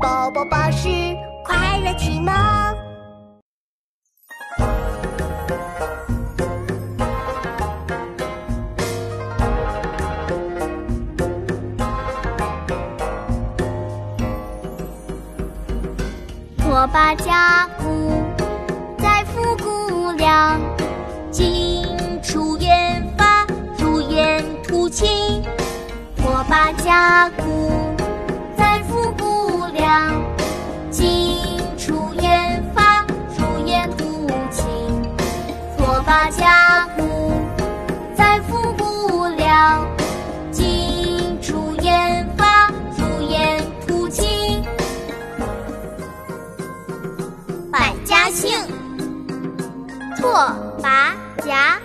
[0.00, 0.88] 宝宝宝是
[1.44, 2.32] 快乐启蒙，
[16.70, 18.22] 我把家故
[19.02, 20.60] 在复古了，
[21.32, 21.82] 尽
[22.22, 23.44] 出研发，
[23.76, 25.42] 如眼图清，
[26.18, 27.57] 我把家故。
[29.88, 30.22] 古粮，
[30.90, 31.38] 尽
[31.78, 33.06] 出研发，
[33.38, 34.64] 如烟吐气。
[35.78, 37.32] 拓跋家鼓
[38.14, 39.86] 载复古粮，
[40.50, 44.62] 尽出研发，如烟吐气。
[47.72, 48.58] 百家姓，
[50.18, 50.30] 拓
[50.82, 51.14] 跋
[51.46, 51.78] 家。